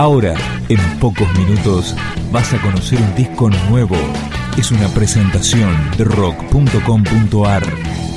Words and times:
Ahora, 0.00 0.34
en 0.70 0.78
pocos 0.98 1.30
minutos, 1.36 1.94
vas 2.32 2.54
a 2.54 2.62
conocer 2.62 2.98
un 3.02 3.14
disco 3.14 3.50
nuevo. 3.68 3.98
Es 4.56 4.70
una 4.70 4.88
presentación 4.88 5.76
de 5.98 6.04
rock.com.ar, 6.04 7.62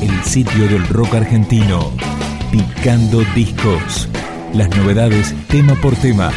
el 0.02 0.24
sitio 0.24 0.70
del 0.70 0.88
rock 0.88 1.16
argentino. 1.16 1.92
Picando 2.54 3.20
discos. 3.36 4.08
Las 4.54 4.70
novedades 4.78 5.36
tema 5.50 5.76
por 5.76 5.94
tema, 5.98 6.32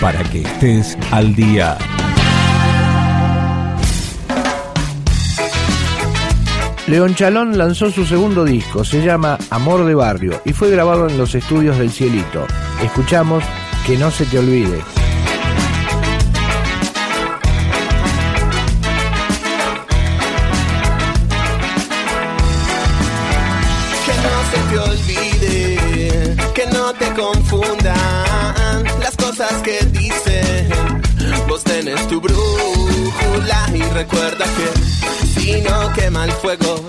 para 0.00 0.22
que 0.22 0.42
estés 0.42 0.96
al 1.10 1.34
día. 1.34 1.76
León 6.86 7.16
Chalón 7.16 7.58
lanzó 7.58 7.90
su 7.90 8.06
segundo 8.06 8.44
disco, 8.44 8.84
se 8.84 9.02
llama 9.04 9.36
Amor 9.50 9.84
de 9.84 9.96
Barrio 9.96 10.40
y 10.44 10.52
fue 10.52 10.70
grabado 10.70 11.08
en 11.08 11.18
los 11.18 11.34
estudios 11.34 11.76
del 11.76 11.90
Cielito. 11.90 12.46
Escuchamos 12.84 13.42
Que 13.86 13.96
no 13.96 14.10
se 14.12 14.24
te 14.26 14.38
olvide. 14.38 14.78
Que 24.06 24.14
no 24.22 24.34
se 24.50 24.58
te 24.70 24.78
olvide, 24.78 26.36
que 26.54 26.66
no 26.66 26.92
te 26.94 27.12
confundan 27.12 28.84
las 29.00 29.16
cosas 29.16 29.52
que 29.62 29.80
dicen. 29.86 31.02
Vos 31.48 31.64
tenés 31.64 32.06
tu 32.08 32.20
brújula 32.20 33.66
y 33.74 33.82
recuerda 33.94 34.44
que 34.44 35.40
si 35.40 35.60
no 35.60 35.92
quema 35.94 36.26
el 36.26 36.32
fuego, 36.32 36.86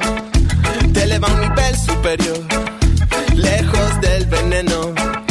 te 0.93 1.03
eleva 1.03 1.27
un 1.27 1.41
nivel 1.41 1.75
superior, 1.75 2.39
lejos 3.35 4.01
del 4.01 4.25
veneno. 4.27 5.22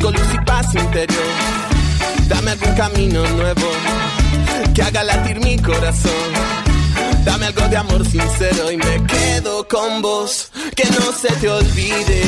Luz 0.00 0.34
y 0.34 0.38
paz 0.46 0.74
interior, 0.74 1.22
dame 2.28 2.52
algún 2.52 2.72
camino 2.74 3.22
nuevo 3.28 3.68
que 4.74 4.82
haga 4.82 5.02
latir 5.02 5.38
mi 5.40 5.58
corazón. 5.58 6.12
Dame 7.24 7.46
algo 7.46 7.68
de 7.68 7.76
amor 7.76 8.06
sincero 8.06 8.72
y 8.72 8.78
me 8.78 9.06
quedo 9.06 9.68
con 9.68 10.00
vos. 10.00 10.50
Que 10.74 10.84
no 10.86 11.12
se 11.12 11.28
te 11.40 11.50
olvide, 11.50 12.22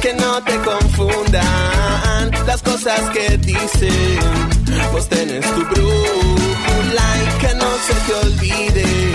que 0.00 0.14
no 0.14 0.42
te 0.42 0.56
confundan 0.60 2.30
las 2.46 2.62
cosas 2.62 3.00
que 3.10 3.36
dicen. 3.36 4.18
Vos 4.92 5.06
tenés 5.08 5.44
tu 5.54 5.62
brújula 5.66 7.06
y 7.24 7.40
que 7.40 7.54
no 7.56 7.70
se 7.86 7.94
te 8.06 8.14
olvide 8.26 9.10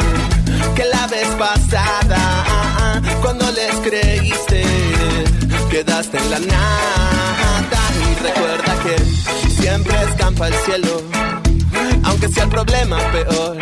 que 0.76 0.86
la 0.86 1.08
vez 1.08 1.28
pasada, 1.40 3.02
cuando 3.22 3.50
les 3.52 3.76
creíste, 3.78 4.55
quedaste 5.96 6.18
en 6.18 6.30
la 6.30 6.40
nada. 6.40 7.80
Y 8.02 8.24
recuerda 8.24 8.76
que 8.84 9.52
siempre 9.62 9.94
escampa 10.10 10.48
el 10.48 10.54
cielo, 10.66 11.02
aunque 12.04 12.28
sea 12.28 12.44
el 12.44 12.50
problema 12.50 12.98
peor. 13.12 13.58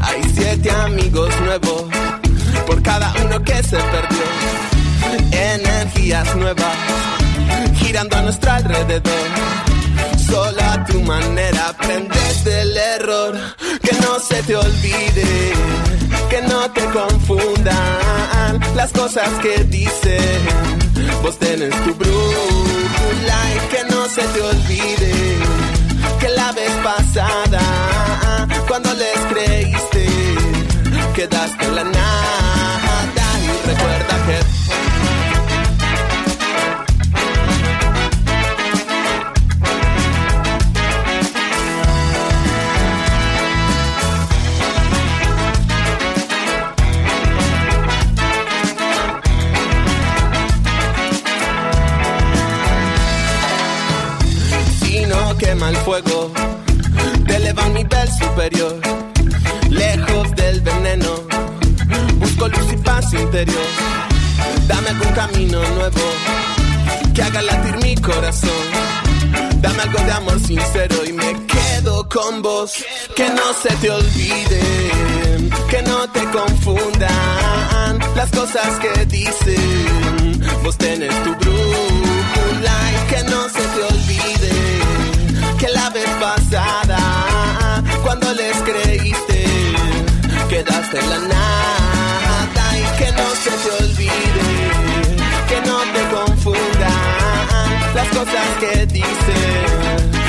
Hay 0.00 0.22
siete 0.34 0.70
amigos 0.70 1.30
nuevos 1.40 1.84
por 2.66 2.82
cada 2.82 3.14
uno 3.24 3.42
que 3.42 3.62
se 3.62 3.78
perdió. 3.78 4.26
Energías 5.32 6.36
nuevas 6.36 6.76
girando 7.76 8.16
a 8.16 8.22
nuestro 8.22 8.52
alrededor. 8.52 9.28
Solo 10.26 10.62
a 10.62 10.84
tu 10.84 11.00
manera 11.00 11.70
aprendes 11.70 12.44
del 12.44 12.76
error. 12.76 13.38
Que 13.82 13.92
no 14.02 14.18
se 14.18 14.42
te 14.42 14.54
olvide, 14.54 15.52
que 16.28 16.42
no 16.42 16.70
te 16.72 16.82
las 18.74 18.92
cosas 18.92 19.28
que 19.42 19.64
dicen. 19.64 20.40
Vos 21.22 21.38
tenés 21.38 21.74
tu 21.84 21.94
brújula 21.94 23.38
y 23.56 23.74
que 23.74 23.84
no 23.90 24.08
se 24.08 24.22
te 24.22 24.40
olvide 24.42 25.12
que 26.20 26.28
la 26.28 26.52
vez 26.52 26.70
pasada, 26.84 27.60
cuando 28.68 28.92
les 28.94 29.18
creíste, 29.32 30.06
quedaste 31.14 31.64
en 31.64 31.74
la 31.76 31.84
nada 31.84 33.26
y 33.44 33.68
recuerda 33.68 34.14
que 34.26 34.69
dame 63.32 64.88
algún 64.88 65.12
camino 65.14 65.62
nuevo 65.62 66.00
que 67.14 67.22
haga 67.22 67.42
latir 67.42 67.76
mi 67.76 67.94
corazón. 67.96 68.50
Dame 69.60 69.82
algo 69.82 69.98
de 70.00 70.12
amor 70.12 70.40
sincero 70.40 70.96
y 71.06 71.12
me 71.12 71.46
quedo 71.46 72.08
con 72.08 72.42
vos. 72.42 72.72
Que 73.14 73.28
no 73.28 73.52
se 73.62 73.68
te 73.76 73.90
olvide, 73.90 74.62
que 75.70 75.82
no 75.82 76.08
te 76.08 76.24
confundan 76.30 77.98
las 78.16 78.30
cosas 78.30 78.78
que 78.80 79.06
dicen. 79.06 80.44
Vos 80.64 80.76
tenés 80.76 81.14
tu 81.22 81.32
brújula 81.36 82.76
y 82.96 83.14
que 83.14 83.22
no 83.30 83.48
se 83.48 83.62
te 83.62 83.82
olvide 83.94 84.50
que 85.58 85.68
la 85.68 85.90
vez 85.90 86.08
pasada, 86.18 87.82
cuando 88.02 88.32
les 88.34 88.56
creíste, 88.62 89.44
quedaste 90.48 90.98
en 90.98 91.10
la 91.10 91.18
nada 91.18 91.79
las 98.00 98.08
cosas 98.16 98.46
que 98.60 98.86
dicen. 98.86 100.19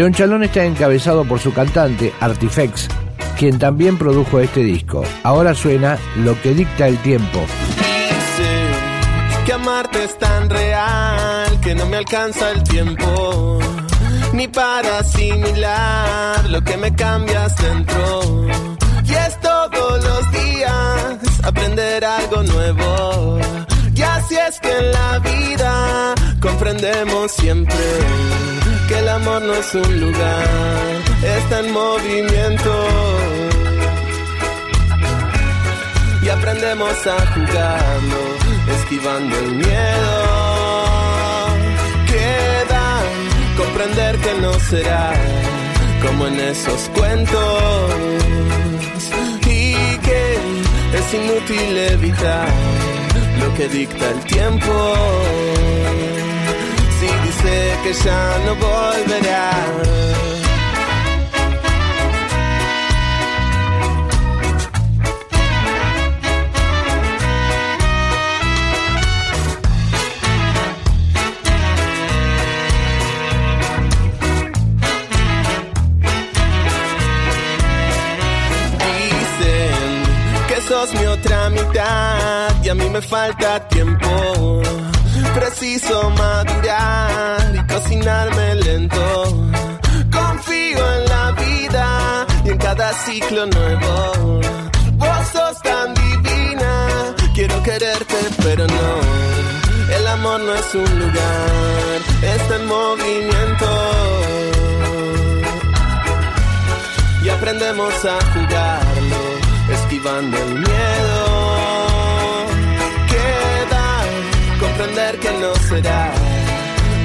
León 0.00 0.14
Chalón 0.14 0.42
está 0.42 0.64
encabezado 0.64 1.26
por 1.26 1.40
su 1.40 1.52
cantante, 1.52 2.10
Artifex, 2.20 2.88
quien 3.38 3.58
también 3.58 3.98
produjo 3.98 4.40
este 4.40 4.60
disco. 4.60 5.04
Ahora 5.24 5.54
suena 5.54 5.98
Lo 6.16 6.40
que 6.40 6.54
dicta 6.54 6.88
el 6.88 6.96
tiempo. 7.02 7.38
Dice 7.76 9.44
que 9.44 9.52
amarte 9.52 10.02
es 10.02 10.18
tan 10.18 10.48
real 10.48 11.60
que 11.60 11.74
no 11.74 11.84
me 11.84 11.98
alcanza 11.98 12.50
el 12.50 12.62
tiempo 12.62 13.58
ni 14.32 14.48
para 14.48 15.00
asimilar 15.00 16.48
lo 16.48 16.62
que 16.62 16.78
me 16.78 16.94
cambias 16.94 17.54
dentro. 17.56 18.46
Y 19.04 19.12
es 19.12 19.38
todos 19.42 20.02
los 20.02 20.32
días 20.32 21.18
aprender 21.42 22.06
algo 22.06 22.42
nuevo. 22.44 23.38
Y 23.94 24.00
así 24.00 24.34
es 24.48 24.58
que 24.60 24.78
en 24.78 24.92
la 24.92 25.18
vida 25.18 26.14
comprendemos 26.40 27.32
siempre 27.32 27.76
que 28.90 28.98
el 28.98 29.08
amor 29.08 29.40
no 29.42 29.54
es 29.54 29.72
un 29.72 30.00
lugar, 30.00 31.02
está 31.22 31.60
en 31.60 31.72
movimiento 31.72 32.72
y 36.24 36.28
aprendemos 36.28 37.06
a 37.06 37.18
jugarlo, 37.34 38.22
esquivando 38.76 39.38
el 39.38 39.50
miedo. 39.52 40.16
Queda 42.12 43.02
comprender 43.56 44.18
que 44.18 44.34
no 44.40 44.52
será 44.58 45.12
como 46.04 46.26
en 46.26 46.40
esos 46.40 46.80
cuentos 46.98 47.94
y 49.46 49.98
que 50.06 50.22
es 50.98 51.14
inútil 51.14 51.78
evitar 51.94 52.48
lo 53.40 53.54
que 53.54 53.68
dicta 53.68 54.10
el 54.10 54.20
tiempo. 54.24 54.74
Dice 57.42 57.78
que 57.82 57.92
ya 57.94 58.38
no 58.44 58.54
volverá. 58.54 59.50
sos 80.70 80.94
mi 80.94 81.06
otra 81.06 81.50
mitad 81.50 82.62
y 82.62 82.68
a 82.68 82.74
mí 82.74 82.88
me 82.90 83.02
falta 83.02 83.66
tiempo. 83.68 84.59
Ciclo 93.04 93.46
nuevo. 93.46 94.40
Vos 94.94 95.28
sos 95.32 95.62
tan 95.62 95.94
divina, 95.94 97.14
quiero 97.34 97.62
quererte, 97.62 98.16
pero 98.42 98.66
no. 98.66 98.90
El 99.96 100.06
amor 100.06 100.40
no 100.40 100.54
es 100.54 100.74
un 100.74 100.98
lugar, 100.98 101.98
está 102.22 102.56
en 102.56 102.66
movimiento. 102.66 103.68
Y 107.24 107.28
aprendemos 107.28 107.94
a 108.04 108.18
jugarlo 108.32 109.22
esquivando 109.70 110.36
el 110.36 110.54
miedo. 110.54 111.20
Queda 113.12 113.86
comprender 114.58 115.18
que 115.18 115.32
no 115.38 115.54
será 115.68 116.12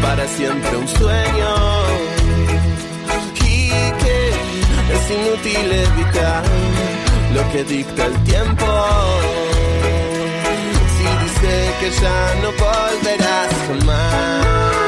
para 0.01 0.27
siempre 0.27 0.77
un 0.77 0.87
sueño 0.87 1.94
es 5.05 5.11
inútil 5.11 5.71
evitar 5.71 6.43
lo 7.33 7.51
que 7.51 7.63
dicta 7.63 8.05
el 8.05 8.23
tiempo. 8.23 8.65
Si 10.97 11.03
dice 11.23 11.71
que 11.79 11.91
ya 12.01 12.35
no 12.41 12.51
volverás 12.51 13.53
jamás. 13.67 14.84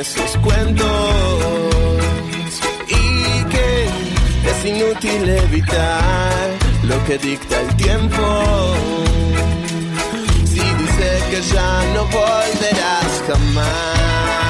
Esos 0.00 0.36
cuentos 0.38 1.14
y 2.86 3.44
que 3.44 3.84
es 4.50 4.64
inútil 4.64 5.28
evitar 5.28 6.50
lo 6.82 7.02
que 7.04 7.16
dicta 7.16 7.60
el 7.62 7.76
tiempo. 7.76 8.74
Si 10.44 10.60
dice 10.60 11.22
que 11.30 11.40
ya 11.54 11.82
no 11.94 12.04
volverás 12.04 13.22
jamás. 13.26 14.45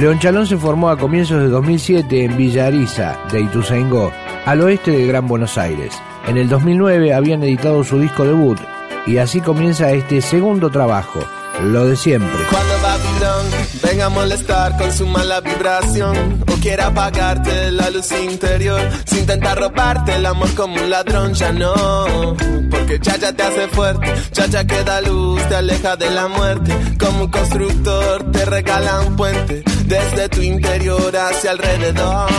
León 0.00 0.18
Chalón 0.18 0.46
se 0.46 0.56
formó 0.56 0.88
a 0.88 0.96
comienzos 0.96 1.42
de 1.42 1.48
2007 1.48 2.24
en 2.24 2.34
Villa 2.38 2.68
Ariza, 2.68 3.18
de 3.30 3.42
Ituzaingó, 3.42 4.10
al 4.46 4.62
oeste 4.62 4.92
de 4.92 5.06
Gran 5.06 5.28
Buenos 5.28 5.58
Aires. 5.58 5.92
En 6.26 6.38
el 6.38 6.48
2009 6.48 7.12
habían 7.12 7.42
editado 7.42 7.84
su 7.84 8.00
disco 8.00 8.24
debut 8.24 8.58
y 9.06 9.18
así 9.18 9.42
comienza 9.42 9.90
este 9.90 10.22
segundo 10.22 10.70
trabajo, 10.70 11.20
lo 11.64 11.84
de 11.84 11.96
siempre. 11.96 12.30
Cuando 12.48 12.72
Babilón 12.80 13.46
venga 13.82 14.06
a 14.06 14.08
molestar 14.08 14.78
con 14.78 14.90
su 14.90 15.06
mala 15.06 15.42
vibración 15.42 16.44
o 16.50 16.54
quiera 16.62 16.86
apagarte 16.86 17.70
la 17.70 17.90
luz 17.90 18.10
interior, 18.12 18.80
si 19.04 19.18
intenta 19.18 19.54
robarte 19.54 20.14
el 20.14 20.24
amor 20.24 20.48
como 20.54 20.76
un 20.76 20.88
ladrón, 20.88 21.34
ya 21.34 21.52
no. 21.52 22.36
Porque 22.70 22.98
chacha 23.00 23.34
te 23.34 23.42
hace 23.42 23.68
fuerte, 23.68 24.14
chacha 24.32 24.66
que 24.66 24.82
da 24.82 25.02
luz, 25.02 25.46
te 25.50 25.56
aleja 25.56 25.96
de 25.96 26.08
la 26.08 26.26
muerte. 26.26 26.74
Como 26.98 27.24
un 27.24 27.30
constructor 27.30 28.32
te 28.32 28.46
regala 28.46 29.00
un 29.00 29.16
puente 29.16 29.62
desde 29.90 30.28
tu 30.28 30.40
interior 30.40 31.12
hacia 31.16 31.50
alrededor. 31.50 32.30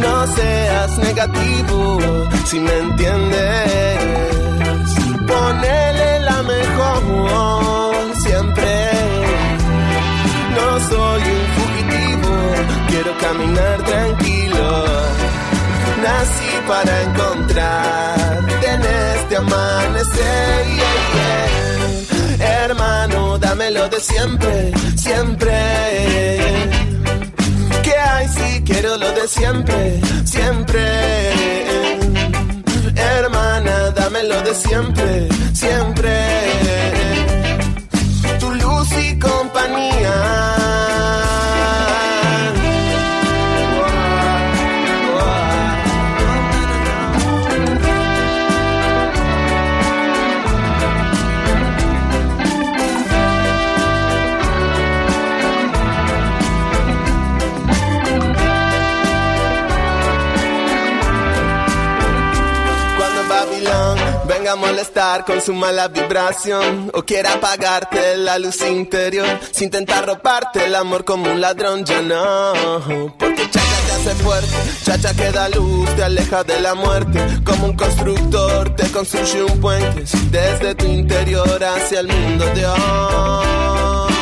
No 0.00 0.26
seas 0.26 0.98
negativo 0.98 1.98
si 2.46 2.58
me 2.58 2.76
entiendes. 2.78 3.98
Ponele 5.28 6.20
la 6.28 6.42
mejor 6.42 7.00
siempre. 8.24 8.70
No 10.56 10.68
soy 10.90 11.22
un 11.36 11.44
fugitivo, 11.56 12.32
quiero 12.88 13.12
caminar 13.18 13.76
tranquilo. 13.84 14.84
Nací 16.02 16.50
para 16.66 17.02
encontrar 17.02 18.38
en 18.72 18.80
este 18.82 19.36
amanecer. 19.36 21.05
De 23.90 24.00
siempre, 24.00 24.72
siempre. 24.96 25.52
¿Qué 27.84 27.92
hay 27.92 28.28
si 28.28 28.64
quiero 28.64 28.96
lo 28.96 29.12
de 29.12 29.28
siempre, 29.28 30.00
siempre? 30.24 30.82
Hermana, 32.96 33.90
dámelo 33.92 34.42
de 34.42 34.54
siempre, 34.56 35.28
siempre. 35.52 36.85
Con 65.26 65.40
su 65.40 65.52
mala 65.52 65.88
vibración 65.88 66.90
o 66.94 67.02
quiera 67.02 67.34
apagarte 67.34 68.16
la 68.16 68.38
luz 68.38 68.60
interior, 68.62 69.26
si 69.50 69.64
intentar 69.64 70.06
robarte 70.06 70.64
el 70.64 70.74
amor 70.74 71.04
como 71.04 71.30
un 71.30 71.40
ladrón, 71.40 71.84
ya 71.84 72.00
no, 72.00 72.52
porque 73.18 73.50
chaca 73.50 73.76
hace 73.94 74.14
fuerte. 74.22 74.54
Chacha 74.84 75.14
que 75.14 75.30
da 75.32 75.48
luz, 75.48 75.88
te 75.96 76.04
aleja 76.04 76.44
de 76.44 76.60
la 76.60 76.74
muerte. 76.74 77.20
Como 77.44 77.66
un 77.66 77.76
constructor 77.76 78.74
te 78.76 78.90
construye 78.90 79.42
un 79.42 79.60
puente 79.60 80.04
desde 80.30 80.74
tu 80.74 80.86
interior 80.86 81.62
hacia 81.62 82.00
el 82.00 82.08
mundo 82.08 82.46
de 82.54 82.66
hoy. 82.66 84.14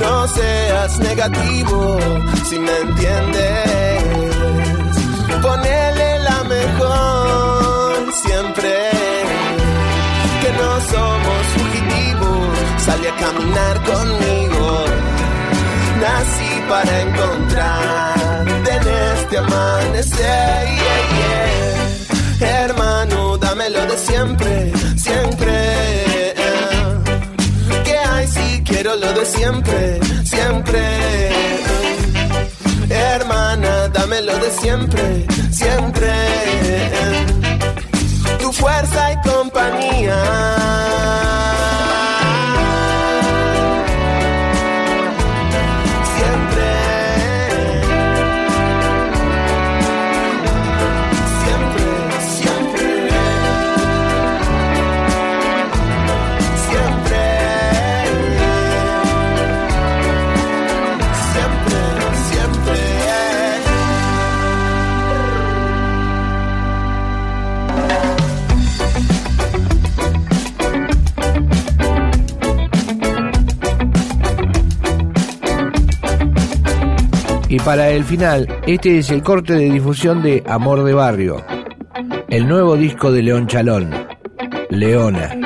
No 0.00 0.28
seas 0.28 0.98
negativo 0.98 1.98
si 2.48 2.58
me 2.58 2.76
entiendes. 2.78 4.02
Ponele 5.40 5.93
caminar 13.24 13.76
conmigo. 13.82 14.84
Nací 16.00 16.52
para 16.68 17.00
encontrarte 17.06 18.70
en 18.78 18.84
este 19.12 19.38
amanecer. 19.38 20.64
Hermano, 22.40 23.38
dámelo 23.38 23.80
de 23.86 23.96
siempre, 23.98 24.72
siempre. 24.96 25.54
¿Qué 27.84 27.96
hay 27.98 28.26
si 28.26 28.62
quiero 28.64 28.96
lo 28.96 29.10
de 29.18 29.24
siempre, 29.24 30.00
siempre? 30.24 30.82
Hermana, 32.90 33.88
dámelo 33.88 34.34
de 34.44 34.50
siempre, 34.50 35.26
siempre. 35.50 36.12
Tu 38.40 38.52
fuerza 38.52 39.12
y 39.12 39.16
compañía. 39.28 40.64
Para 77.64 77.88
el 77.90 78.04
final, 78.04 78.46
este 78.66 78.98
es 78.98 79.10
el 79.10 79.22
corte 79.22 79.54
de 79.54 79.70
difusión 79.70 80.22
de 80.22 80.42
Amor 80.46 80.84
de 80.84 80.92
Barrio, 80.92 81.42
el 82.28 82.46
nuevo 82.46 82.76
disco 82.76 83.10
de 83.10 83.22
León 83.22 83.46
Chalón, 83.46 83.90
Leona. 84.68 85.43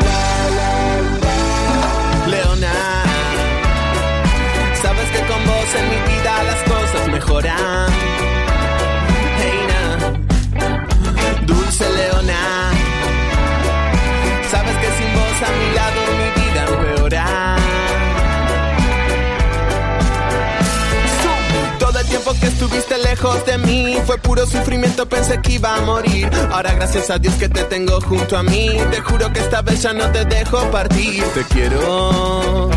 Mí 23.59 23.97
fue 24.07 24.19
puro 24.19 24.47
sufrimiento, 24.47 25.09
pensé 25.09 25.41
que 25.41 25.53
iba 25.53 25.77
a 25.77 25.81
morir. 25.83 26.29
Ahora 26.51 26.73
gracias 26.75 27.11
a 27.11 27.19
Dios 27.19 27.35
que 27.35 27.49
te 27.49 27.65
tengo 27.65 28.01
junto 28.01 28.37
a 28.37 28.43
mí, 28.43 28.71
te 28.91 29.01
juro 29.01 29.33
que 29.33 29.41
esta 29.41 29.63
vez 29.63 29.83
ya 29.83 29.93
no 29.93 30.11
te 30.11 30.25
dejo 30.25 30.59
partir. 30.71 31.23
Te 31.35 31.45
quiero. 31.45 32.71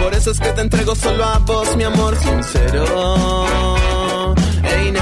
Por 0.00 0.14
eso 0.14 0.30
es 0.30 0.40
que 0.40 0.50
te 0.50 0.60
entrego 0.60 0.94
solo 0.94 1.24
a 1.24 1.38
vos, 1.38 1.76
mi 1.76 1.84
amor 1.84 2.16
sincero. 2.16 3.46
Ey, 4.62 4.92
no. 4.92 5.00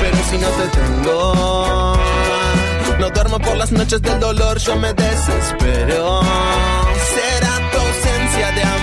Pero 0.00 0.16
si 0.30 0.38
no 0.38 0.48
te 0.48 0.68
tengo, 0.78 1.96
no 2.98 3.10
duermo 3.10 3.38
por 3.38 3.56
las 3.56 3.72
noches 3.72 4.02
del 4.02 4.20
dolor, 4.20 4.58
yo 4.58 4.76
me 4.76 4.92
desespero. 4.92 6.20
Será 7.14 7.70
tu 7.70 7.78
ausencia 7.78 8.52
de 8.52 8.62
amor, 8.62 8.81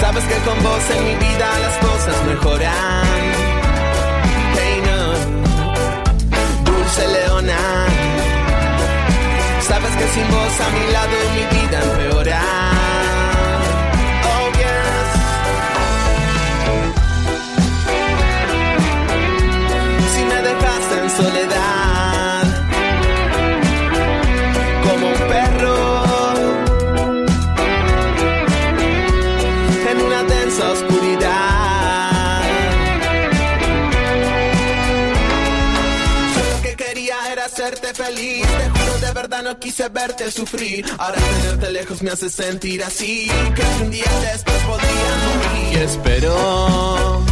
Sabes 0.00 0.24
que 0.24 0.34
con 0.46 0.62
vos 0.62 0.90
en 0.90 1.04
mi 1.04 1.14
vida 1.14 1.48
las 1.60 1.76
cosas 1.78 2.24
mejoran. 2.26 3.06
Hey, 4.56 4.82
no. 4.86 6.70
Dulce 6.70 7.08
Leona. 7.08 7.86
Sabes 9.68 9.90
que 9.96 10.08
sin 10.14 10.28
vos 10.30 10.60
a 10.60 10.68
mi 10.76 10.92
lado 10.92 11.16
mi 11.34 11.58
vida 11.58 11.82
empeora. 11.82 12.63
Era 37.34 37.46
hacerte 37.46 37.92
feliz. 37.94 38.46
Te 38.46 38.70
juro 38.70 38.98
de 39.00 39.12
verdad 39.12 39.42
no 39.42 39.58
quise 39.58 39.88
verte 39.88 40.30
sufrir. 40.30 40.86
Ahora 40.98 41.16
tenerte 41.20 41.72
lejos 41.72 42.00
me 42.00 42.12
hace 42.12 42.30
sentir 42.30 42.82
así. 42.84 43.28
Que 43.56 43.82
un 43.82 43.90
día 43.90 44.04
después 44.32 44.56
podría 44.62 45.16
morir. 45.26 45.72
Y 45.72 45.76
espero. 45.82 47.24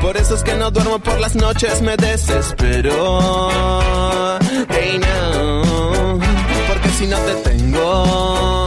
Por 0.00 0.16
eso 0.16 0.34
es 0.34 0.42
que 0.42 0.54
no 0.54 0.70
duermo 0.70 0.98
por 1.00 1.20
las 1.20 1.34
noches, 1.34 1.82
me 1.82 1.96
desespero. 1.98 3.50
Hey, 4.70 4.98
no. 4.98 6.18
Porque 6.68 6.88
si 6.98 7.06
no 7.06 7.18
te 7.18 7.34
tengo. 7.50 8.66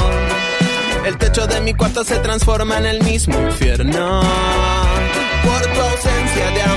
El 1.04 1.18
techo 1.18 1.48
de 1.48 1.62
mi 1.62 1.74
cuarto 1.74 2.04
se 2.04 2.18
transforma 2.18 2.78
en 2.78 2.86
el 2.86 3.04
mismo 3.04 3.40
infierno. 3.42 4.22
Por 5.44 5.62
tu 5.74 5.82
ausencia 5.82 6.52
de 6.52 6.62
amor, 6.62 6.77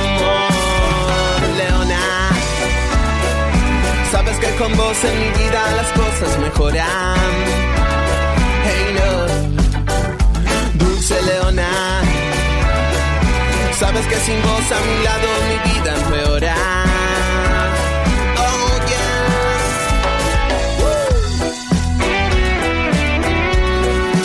con 4.61 4.77
vos 4.77 5.05
en 5.05 5.21
mi 5.21 5.31
vida 5.39 5.63
las 5.75 5.87
cosas 5.93 6.39
mejoran. 6.39 7.17
Hey, 8.67 8.95
no. 8.99 9.11
Dulce 10.85 11.17
Leona. 11.23 12.03
Sabes 13.79 14.07
que 14.07 14.17
sin 14.17 14.43
vos 14.43 14.73
a 14.77 14.81
mi 14.87 14.97
lado 15.07 15.29
mi 15.49 15.57
vida 15.71 15.91
empeora. 15.97 16.57
Oh, 18.45 18.73
yes. 18.91 19.73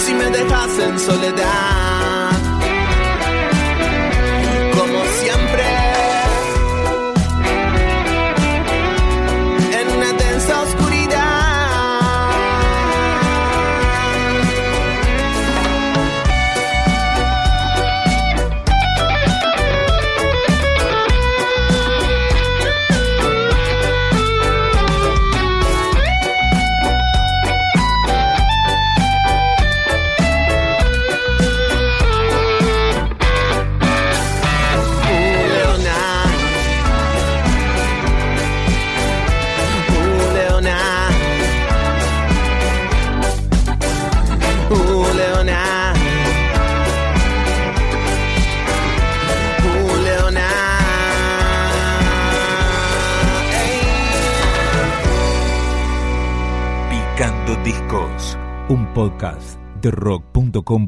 si 0.05 0.11
me 0.13 0.27
dejas 0.37 0.73
en 0.79 0.99
soledad. 0.99 1.84
Podcast 59.05 59.59
de 59.81 59.91
rock.com. 59.91 60.87